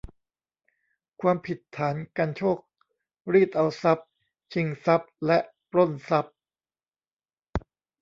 [1.21, 2.57] ความผิดฐานกรรโชก
[3.33, 4.09] รีดเอาทรัพย์
[4.53, 5.37] ชิงทรัพย์ และ
[5.71, 6.35] ปล้นทรัพย์